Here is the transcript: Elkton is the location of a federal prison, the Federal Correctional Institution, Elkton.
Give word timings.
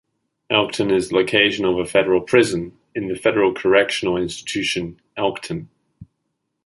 Elkton 0.49 0.89
is 0.89 1.09
the 1.09 1.15
location 1.17 1.63
of 1.63 1.77
a 1.77 1.85
federal 1.85 2.21
prison, 2.21 2.75
the 2.95 3.13
Federal 3.13 3.53
Correctional 3.53 4.17
Institution, 4.17 4.99
Elkton. 5.15 5.69